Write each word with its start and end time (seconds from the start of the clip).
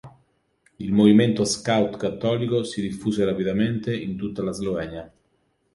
Il 0.79 0.93
movimento 0.93 1.45
scout 1.45 1.95
cattolico 1.97 2.63
si 2.63 2.81
diffuse 2.81 3.23
rapidamente 3.23 3.95
in 3.95 4.17
tutta 4.17 4.41
la 4.41 4.51
Slovenia. 4.51 5.13